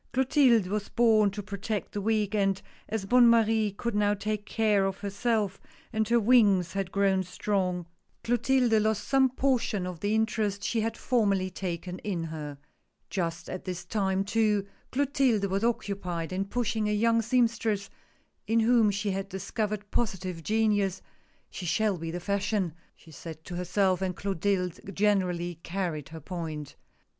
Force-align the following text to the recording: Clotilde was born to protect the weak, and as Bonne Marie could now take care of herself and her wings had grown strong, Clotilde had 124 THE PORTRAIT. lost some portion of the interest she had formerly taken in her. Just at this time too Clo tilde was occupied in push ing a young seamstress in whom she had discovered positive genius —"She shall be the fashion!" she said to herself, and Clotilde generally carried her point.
Clotilde 0.13 0.65
was 0.65 0.89
born 0.89 1.29
to 1.29 1.43
protect 1.43 1.91
the 1.91 2.01
weak, 2.01 2.33
and 2.33 2.59
as 2.89 3.05
Bonne 3.05 3.27
Marie 3.29 3.69
could 3.71 3.93
now 3.93 4.15
take 4.15 4.47
care 4.47 4.83
of 4.83 4.97
herself 4.97 5.61
and 5.93 6.07
her 6.09 6.19
wings 6.19 6.73
had 6.73 6.91
grown 6.91 7.21
strong, 7.21 7.85
Clotilde 8.23 8.71
had 8.71 8.81
124 8.81 8.81
THE 8.81 8.81
PORTRAIT. 8.81 8.89
lost 8.89 9.07
some 9.07 9.29
portion 9.29 9.85
of 9.85 9.99
the 9.99 10.15
interest 10.15 10.63
she 10.63 10.81
had 10.81 10.97
formerly 10.97 11.51
taken 11.51 11.99
in 11.99 12.23
her. 12.23 12.57
Just 13.11 13.47
at 13.47 13.65
this 13.65 13.85
time 13.85 14.23
too 14.23 14.65
Clo 14.91 15.05
tilde 15.05 15.45
was 15.45 15.63
occupied 15.63 16.33
in 16.33 16.45
push 16.45 16.75
ing 16.75 16.89
a 16.89 16.91
young 16.91 17.21
seamstress 17.21 17.91
in 18.47 18.61
whom 18.61 18.89
she 18.89 19.11
had 19.11 19.29
discovered 19.29 19.91
positive 19.91 20.41
genius 20.41 21.03
—"She 21.51 21.67
shall 21.67 21.99
be 21.99 22.09
the 22.09 22.19
fashion!" 22.19 22.73
she 22.95 23.11
said 23.11 23.43
to 23.45 23.55
herself, 23.55 24.01
and 24.01 24.15
Clotilde 24.15 24.79
generally 24.95 25.59
carried 25.61 26.09
her 26.09 26.19
point. 26.21 26.75